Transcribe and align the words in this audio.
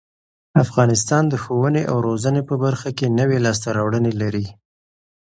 افغانستان 0.63 1.23
د 1.29 1.33
ښوونې 1.43 1.83
او 1.91 1.97
روزنې 2.07 2.41
په 2.49 2.55
برخه 2.63 2.89
کې 2.97 3.15
نوې 3.19 3.37
لاسته 3.45 3.67
راوړنې 3.77 4.13
لري. 4.21 4.45